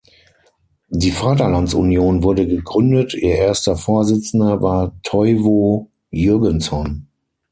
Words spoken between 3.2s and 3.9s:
erster